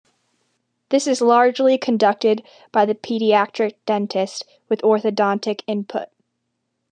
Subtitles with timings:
[0.89, 6.07] This is largely conducted by the paediatric dentist with orthodontic input.